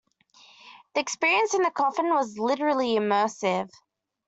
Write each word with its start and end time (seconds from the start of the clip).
The 0.95 0.99
experience 0.99 1.53
in 1.53 1.61
the 1.61 1.69
coffin 1.69 2.09
was 2.11 2.39
literally 2.39 2.95
immersive. 2.95 3.69